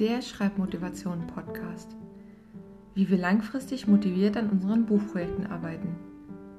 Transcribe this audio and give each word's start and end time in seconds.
der 0.00 0.22
Schreibmotivation 0.22 1.26
Podcast. 1.26 1.94
Wie 2.94 3.10
wir 3.10 3.18
langfristig 3.18 3.86
motiviert 3.86 4.34
an 4.38 4.48
unseren 4.48 4.86
Buchprojekten 4.86 5.46
arbeiten. 5.46 5.94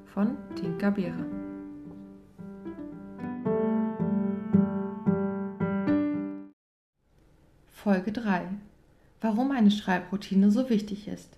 Von 0.04 0.36
Tinka 0.54 0.90
Beere. 0.90 1.26
Folge 7.72 8.12
3. 8.12 8.46
Warum 9.20 9.50
eine 9.50 9.72
Schreibroutine 9.72 10.52
so 10.52 10.70
wichtig 10.70 11.08
ist. 11.08 11.36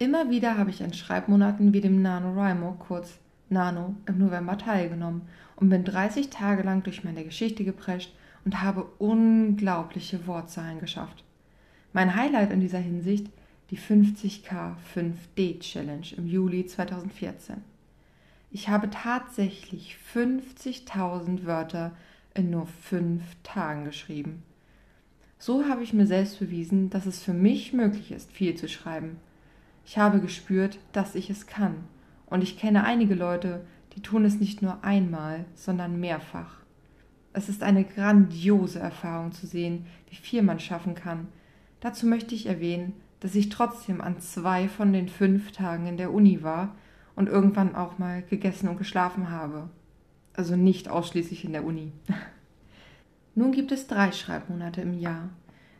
Immer 0.00 0.30
wieder 0.30 0.58
habe 0.58 0.70
ich 0.70 0.82
an 0.82 0.92
Schreibmonaten 0.92 1.72
wie 1.72 1.80
dem 1.80 2.02
NaNoWriMo, 2.02 2.72
kurz 2.80 3.20
Nano, 3.48 3.94
im 4.06 4.18
November 4.18 4.58
teilgenommen 4.58 5.28
und 5.54 5.68
bin 5.68 5.84
30 5.84 6.30
Tage 6.30 6.64
lang 6.64 6.82
durch 6.82 7.04
meine 7.04 7.22
Geschichte 7.22 7.62
geprescht 7.62 8.12
und 8.44 8.62
habe 8.62 8.84
unglaubliche 8.98 10.26
Wortzahlen 10.26 10.80
geschafft. 10.80 11.24
Mein 11.92 12.14
Highlight 12.14 12.50
in 12.50 12.60
dieser 12.60 12.78
Hinsicht 12.78 13.28
die 13.70 13.78
50k 13.78 14.74
5D 14.94 15.60
Challenge 15.60 16.06
im 16.16 16.26
Juli 16.26 16.66
2014. 16.66 17.56
Ich 18.50 18.68
habe 18.68 18.90
tatsächlich 18.90 19.96
50.000 20.14 21.46
Wörter 21.46 21.92
in 22.34 22.50
nur 22.50 22.66
fünf 22.66 23.22
Tagen 23.42 23.84
geschrieben. 23.84 24.42
So 25.38 25.64
habe 25.68 25.82
ich 25.82 25.92
mir 25.92 26.06
selbst 26.06 26.38
bewiesen, 26.38 26.90
dass 26.90 27.06
es 27.06 27.22
für 27.22 27.32
mich 27.32 27.72
möglich 27.72 28.12
ist, 28.12 28.30
viel 28.30 28.54
zu 28.54 28.68
schreiben. 28.68 29.16
Ich 29.84 29.98
habe 29.98 30.20
gespürt, 30.20 30.78
dass 30.92 31.14
ich 31.14 31.30
es 31.30 31.46
kann. 31.46 31.84
Und 32.26 32.42
ich 32.42 32.58
kenne 32.58 32.84
einige 32.84 33.14
Leute, 33.14 33.64
die 33.96 34.00
tun 34.00 34.24
es 34.24 34.38
nicht 34.38 34.62
nur 34.62 34.84
einmal, 34.84 35.44
sondern 35.54 35.98
mehrfach. 35.98 36.61
Es 37.32 37.48
ist 37.48 37.62
eine 37.62 37.84
grandiose 37.84 38.78
Erfahrung 38.78 39.32
zu 39.32 39.46
sehen, 39.46 39.86
wie 40.10 40.16
viel 40.16 40.42
man 40.42 40.60
schaffen 40.60 40.94
kann. 40.94 41.28
Dazu 41.80 42.06
möchte 42.06 42.34
ich 42.34 42.46
erwähnen, 42.46 42.94
dass 43.20 43.34
ich 43.34 43.48
trotzdem 43.48 44.00
an 44.00 44.20
zwei 44.20 44.68
von 44.68 44.92
den 44.92 45.08
fünf 45.08 45.52
Tagen 45.52 45.86
in 45.86 45.96
der 45.96 46.12
Uni 46.12 46.42
war 46.42 46.74
und 47.16 47.28
irgendwann 47.28 47.74
auch 47.74 47.98
mal 47.98 48.22
gegessen 48.22 48.68
und 48.68 48.78
geschlafen 48.78 49.30
habe. 49.30 49.70
Also 50.34 50.56
nicht 50.56 50.88
ausschließlich 50.88 51.44
in 51.44 51.52
der 51.52 51.64
Uni. 51.64 51.92
Nun 53.34 53.52
gibt 53.52 53.72
es 53.72 53.86
drei 53.86 54.12
Schreibmonate 54.12 54.82
im 54.82 54.98
Jahr. 54.98 55.30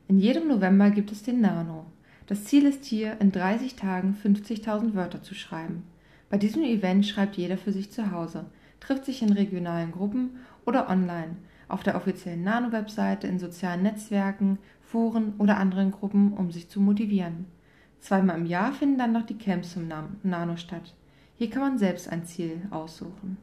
In 0.08 0.18
jedem 0.18 0.48
November 0.48 0.90
gibt 0.90 1.12
es 1.12 1.22
den 1.22 1.40
Nano. 1.40 1.86
Das 2.26 2.44
Ziel 2.44 2.64
ist 2.64 2.84
hier, 2.84 3.20
in 3.20 3.32
30 3.32 3.76
Tagen 3.76 4.16
50.000 4.22 4.94
Wörter 4.94 5.22
zu 5.22 5.34
schreiben. 5.34 5.82
Bei 6.30 6.38
diesem 6.38 6.62
Event 6.62 7.06
schreibt 7.06 7.36
jeder 7.36 7.58
für 7.58 7.72
sich 7.72 7.90
zu 7.90 8.10
Hause, 8.10 8.46
trifft 8.80 9.04
sich 9.04 9.20
in 9.22 9.32
regionalen 9.32 9.92
Gruppen 9.92 10.30
oder 10.64 10.88
online, 10.88 11.36
auf 11.68 11.82
der 11.82 11.96
offiziellen 11.96 12.44
Nano-Webseite, 12.44 13.26
in 13.26 13.38
sozialen 13.38 13.82
Netzwerken, 13.82 14.58
Foren 14.82 15.34
oder 15.38 15.56
anderen 15.56 15.90
Gruppen, 15.90 16.34
um 16.34 16.50
sich 16.50 16.68
zu 16.68 16.80
motivieren. 16.80 17.46
Zweimal 18.00 18.38
im 18.38 18.46
Jahr 18.46 18.72
finden 18.72 18.98
dann 18.98 19.12
noch 19.12 19.24
die 19.24 19.38
Camps 19.38 19.72
zum 19.72 19.88
Nano 20.22 20.56
statt. 20.56 20.94
Hier 21.36 21.48
kann 21.50 21.62
man 21.62 21.78
selbst 21.78 22.08
ein 22.08 22.24
Ziel 22.24 22.60
aussuchen. 22.70 23.38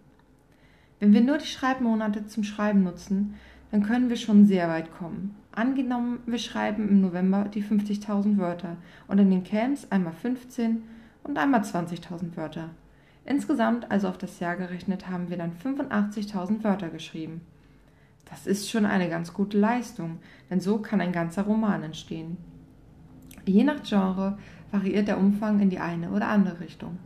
Wenn 1.00 1.14
wir 1.14 1.22
nur 1.22 1.38
die 1.38 1.48
Schreibmonate 1.48 2.28
zum 2.28 2.44
Schreiben 2.44 2.84
nutzen, 2.84 3.36
dann 3.72 3.84
können 3.84 4.10
wir 4.10 4.18
schon 4.18 4.46
sehr 4.46 4.68
weit 4.68 4.92
kommen. 4.92 5.36
Angenommen, 5.52 6.20
wir 6.26 6.40
schreiben 6.40 6.90
im 6.90 7.02
November 7.02 7.46
die 7.46 7.64
50.000 7.64 8.38
Wörter 8.38 8.78
und 9.08 9.18
in 9.20 9.30
den 9.30 9.44
Camps 9.44 9.88
einmal 9.92 10.14
15 10.14 10.84
und 11.24 11.38
einmal 11.38 11.62
20.000 11.62 12.36
Wörter. 12.36 12.70
Insgesamt, 13.26 13.92
also 13.92 14.08
auf 14.08 14.18
das 14.18 14.40
Jahr 14.40 14.56
gerechnet, 14.56 15.08
haben 15.08 15.30
wir 15.30 15.38
dann 15.38 15.54
85.000 15.54 16.64
Wörter 16.64 16.90
geschrieben. 16.90 17.42
Das 18.30 18.48
ist 18.48 18.70
schon 18.70 18.86
eine 18.86 19.10
ganz 19.10 19.34
gute 19.34 19.58
Leistung, 19.58 20.20
denn 20.50 20.60
so 20.60 20.80
kann 20.80 21.02
ein 21.02 21.12
ganzer 21.12 21.44
Roman 21.44 21.84
entstehen. 21.84 22.38
Je 23.46 23.64
nach 23.64 23.84
Genre 23.84 24.38
variiert 24.72 25.08
der 25.08 25.18
Umfang 25.18 25.60
in 25.60 25.70
die 25.70 25.80
eine 25.80 26.12
oder 26.12 26.28
andere 26.28 26.60
Richtung. 26.60 27.00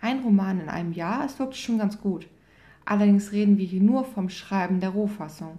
Ein 0.00 0.20
Roman 0.20 0.60
in 0.60 0.68
einem 0.68 0.92
Jahr 0.92 1.24
ist 1.24 1.38
wirklich 1.38 1.62
schon 1.62 1.78
ganz 1.78 2.00
gut. 2.00 2.28
Allerdings 2.84 3.32
reden 3.32 3.58
wir 3.58 3.66
hier 3.66 3.82
nur 3.82 4.04
vom 4.04 4.28
Schreiben 4.28 4.80
der 4.80 4.90
Rohfassung. 4.90 5.58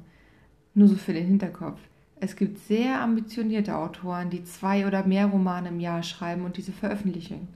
Nur 0.73 0.87
so 0.87 0.95
für 0.95 1.13
den 1.13 1.25
Hinterkopf. 1.25 1.79
Es 2.19 2.35
gibt 2.35 2.59
sehr 2.59 3.01
ambitionierte 3.01 3.75
Autoren, 3.75 4.29
die 4.29 4.43
zwei 4.43 4.87
oder 4.87 5.05
mehr 5.05 5.27
Romane 5.27 5.69
im 5.69 5.79
Jahr 5.79 6.01
schreiben 6.03 6.45
und 6.45 6.57
diese 6.57 6.71
veröffentlichen. 6.71 7.47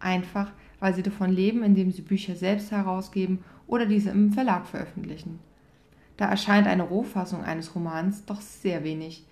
Einfach, 0.00 0.52
weil 0.80 0.94
sie 0.94 1.02
davon 1.02 1.30
leben, 1.30 1.62
indem 1.62 1.90
sie 1.90 2.02
Bücher 2.02 2.34
selbst 2.34 2.70
herausgeben 2.70 3.38
oder 3.66 3.86
diese 3.86 4.10
im 4.10 4.32
Verlag 4.32 4.66
veröffentlichen. 4.66 5.38
Da 6.16 6.26
erscheint 6.26 6.66
eine 6.66 6.82
Rohfassung 6.82 7.44
eines 7.44 7.74
Romans 7.74 8.24
doch 8.24 8.40
sehr 8.40 8.84
wenig. 8.84 9.24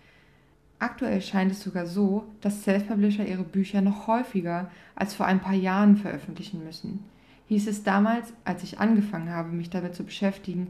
Aktuell 0.78 1.22
scheint 1.22 1.52
es 1.52 1.62
sogar 1.62 1.86
so, 1.86 2.24
dass 2.40 2.62
Self-Publisher 2.62 3.26
ihre 3.26 3.44
Bücher 3.44 3.80
noch 3.80 4.06
häufiger 4.06 4.70
als 4.94 5.14
vor 5.14 5.26
ein 5.26 5.40
paar 5.40 5.54
Jahren 5.54 5.96
veröffentlichen 5.96 6.62
müssen. 6.64 7.04
Hieß 7.48 7.68
es 7.68 7.84
damals, 7.84 8.32
als 8.44 8.62
ich 8.62 8.80
angefangen 8.80 9.30
habe, 9.30 9.50
mich 9.50 9.70
damit 9.70 9.94
zu 9.94 10.04
beschäftigen, 10.04 10.68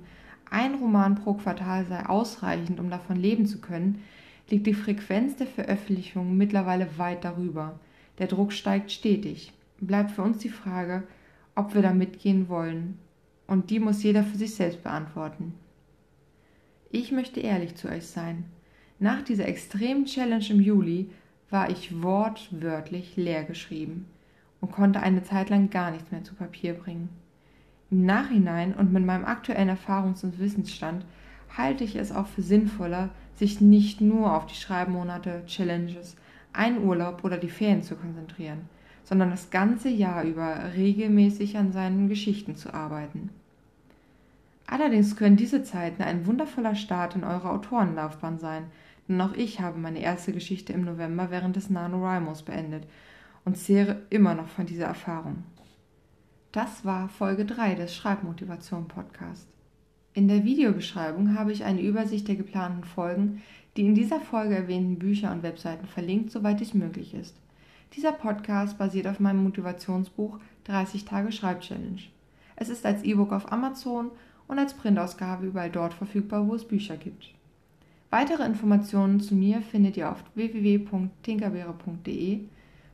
ein 0.50 0.74
Roman 0.74 1.16
pro 1.16 1.34
Quartal 1.34 1.86
sei 1.86 2.06
ausreichend, 2.06 2.78
um 2.78 2.90
davon 2.90 3.16
leben 3.16 3.46
zu 3.46 3.60
können, 3.60 4.02
liegt 4.50 4.66
die 4.66 4.74
Frequenz 4.74 5.36
der 5.36 5.46
Veröffentlichungen 5.46 6.36
mittlerweile 6.36 6.98
weit 6.98 7.24
darüber. 7.24 7.78
Der 8.18 8.26
Druck 8.26 8.52
steigt 8.52 8.92
stetig. 8.92 9.52
Bleibt 9.80 10.12
für 10.12 10.22
uns 10.22 10.38
die 10.38 10.48
Frage, 10.48 11.02
ob 11.54 11.74
wir 11.74 11.82
da 11.82 11.92
mitgehen 11.92 12.48
wollen. 12.48 12.98
Und 13.46 13.70
die 13.70 13.80
muss 13.80 14.02
jeder 14.02 14.22
für 14.22 14.36
sich 14.36 14.54
selbst 14.54 14.82
beantworten. 14.82 15.54
Ich 16.90 17.12
möchte 17.12 17.40
ehrlich 17.40 17.74
zu 17.74 17.88
euch 17.88 18.06
sein. 18.06 18.44
Nach 18.98 19.22
dieser 19.22 19.48
extremen 19.48 20.06
Challenge 20.06 20.44
im 20.48 20.60
Juli 20.60 21.10
war 21.50 21.68
ich 21.68 22.02
wortwörtlich 22.02 23.16
leer 23.16 23.44
geschrieben 23.44 24.06
und 24.60 24.72
konnte 24.72 25.00
eine 25.00 25.22
Zeit 25.22 25.50
lang 25.50 25.70
gar 25.70 25.90
nichts 25.90 26.10
mehr 26.10 26.24
zu 26.24 26.34
Papier 26.34 26.74
bringen. 26.74 27.08
Im 27.90 28.06
Nachhinein 28.06 28.74
und 28.74 28.92
mit 28.92 29.04
meinem 29.04 29.24
aktuellen 29.24 29.68
Erfahrungs- 29.68 30.24
und 30.24 30.38
Wissensstand 30.38 31.04
halte 31.56 31.84
ich 31.84 31.96
es 31.96 32.12
auch 32.12 32.26
für 32.26 32.42
sinnvoller, 32.42 33.10
sich 33.34 33.60
nicht 33.60 34.00
nur 34.00 34.34
auf 34.34 34.46
die 34.46 34.54
Schreibmonate, 34.54 35.42
Challenges, 35.46 36.16
einen 36.52 36.82
Urlaub 36.84 37.24
oder 37.24 37.36
die 37.36 37.50
Ferien 37.50 37.82
zu 37.82 37.96
konzentrieren, 37.96 38.68
sondern 39.04 39.30
das 39.30 39.50
ganze 39.50 39.88
Jahr 39.88 40.24
über 40.24 40.72
regelmäßig 40.74 41.56
an 41.56 41.72
seinen 41.72 42.08
Geschichten 42.08 42.56
zu 42.56 42.74
arbeiten. 42.74 43.30
Allerdings 44.66 45.14
können 45.14 45.36
diese 45.36 45.62
Zeiten 45.62 46.02
ein 46.02 46.26
wundervoller 46.26 46.74
Start 46.74 47.14
in 47.14 47.22
eure 47.22 47.50
Autorenlaufbahn 47.50 48.38
sein, 48.38 48.64
denn 49.06 49.20
auch 49.20 49.34
ich 49.34 49.60
habe 49.60 49.78
meine 49.78 50.00
erste 50.00 50.32
Geschichte 50.32 50.72
im 50.72 50.84
November 50.84 51.30
während 51.30 51.56
des 51.56 51.68
NaNoWriMos 51.68 52.42
beendet 52.42 52.86
und 53.44 53.58
zehre 53.58 54.02
immer 54.08 54.34
noch 54.34 54.48
von 54.48 54.64
dieser 54.64 54.86
Erfahrung. 54.86 55.44
Das 56.52 56.84
war 56.84 57.08
Folge 57.08 57.44
3 57.44 57.74
des 57.74 57.94
Schreibmotivation 57.94 58.88
Podcast. 58.88 59.48
In 60.14 60.28
der 60.28 60.44
Videobeschreibung 60.44 61.36
habe 61.36 61.52
ich 61.52 61.64
eine 61.64 61.82
Übersicht 61.82 62.28
der 62.28 62.36
geplanten 62.36 62.84
Folgen, 62.84 63.42
die 63.76 63.84
in 63.84 63.94
dieser 63.94 64.20
Folge 64.20 64.54
erwähnten 64.54 64.98
Bücher 64.98 65.32
und 65.32 65.42
Webseiten 65.42 65.86
verlinkt, 65.86 66.30
soweit 66.30 66.60
es 66.60 66.72
möglich 66.72 67.12
ist. 67.12 67.34
Dieser 67.96 68.12
Podcast 68.12 68.76
basiert 68.76 69.06
auf 69.06 69.20
meinem 69.20 69.44
Motivationsbuch 69.44 70.40
30 70.64 71.04
Tage 71.04 71.30
Schreibchallenge. 71.30 72.02
Es 72.56 72.68
ist 72.68 72.84
als 72.84 73.04
E-Book 73.04 73.32
auf 73.32 73.52
Amazon 73.52 74.10
und 74.48 74.58
als 74.58 74.74
Printausgabe 74.74 75.46
überall 75.46 75.70
dort 75.70 75.94
verfügbar, 75.94 76.48
wo 76.48 76.54
es 76.54 76.66
Bücher 76.66 76.96
gibt. 76.96 77.32
Weitere 78.10 78.44
Informationen 78.44 79.20
zu 79.20 79.34
mir 79.34 79.62
findet 79.62 79.96
ihr 79.96 80.10
auf 80.10 80.22
www.tinkerbeere.de. 80.34 82.40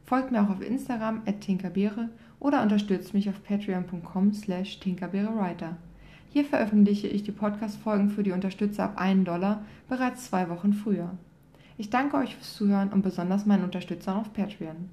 Folgt 0.04 0.32
mir 0.32 0.42
auch 0.42 0.50
auf 0.50 0.62
Instagram 0.62 1.22
at 1.26 1.40
tinkerbeere 1.40 2.10
oder 2.38 2.62
unterstützt 2.62 3.14
mich 3.14 3.28
auf 3.28 3.42
patreon.com 3.42 4.32
slash 4.32 4.78
tinkerbeerewriter. 4.80 5.76
Hier 6.30 6.44
veröffentliche 6.44 7.08
ich 7.08 7.22
die 7.22 7.32
Podcast-Folgen 7.32 8.10
für 8.10 8.22
die 8.22 8.32
Unterstützer 8.32 8.84
ab 8.84 9.00
1 9.00 9.24
Dollar 9.24 9.64
bereits 9.88 10.26
zwei 10.26 10.48
Wochen 10.48 10.72
früher. 10.72 11.10
Ich 11.80 11.88
danke 11.88 12.18
euch 12.18 12.34
fürs 12.36 12.56
Zuhören 12.56 12.90
und 12.90 13.00
besonders 13.00 13.46
meinen 13.46 13.64
Unterstützern 13.64 14.18
auf 14.18 14.34
Patreon. 14.34 14.90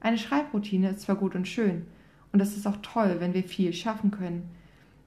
Eine 0.00 0.16
Schreibroutine 0.16 0.88
ist 0.88 1.02
zwar 1.02 1.16
gut 1.16 1.34
und 1.34 1.46
schön, 1.46 1.84
und 2.32 2.40
es 2.40 2.56
ist 2.56 2.66
auch 2.66 2.78
toll, 2.80 3.16
wenn 3.18 3.34
wir 3.34 3.44
viel 3.44 3.74
schaffen 3.74 4.10
können, 4.10 4.48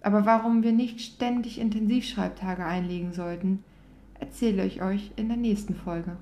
aber 0.03 0.27
warum 0.27 0.62
wir 0.62 0.74
nicht 0.74 1.01
ständig 1.01 1.59
Intensivschreibtage 1.59 2.63
einlegen 2.63 3.13
sollten, 3.13 3.63
erzähle 4.19 4.63
ich 4.63 4.83
euch 4.83 5.09
in 5.15 5.27
der 5.27 5.38
nächsten 5.38 5.74
Folge. 5.74 6.18